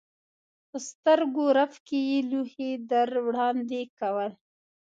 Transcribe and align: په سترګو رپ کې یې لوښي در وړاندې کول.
په 0.69 0.77
سترګو 0.89 1.45
رپ 1.57 1.73
کې 1.87 1.99
یې 2.09 2.19
لوښي 2.29 2.71
در 2.91 3.09
وړاندې 3.25 3.81
کول. 3.97 4.31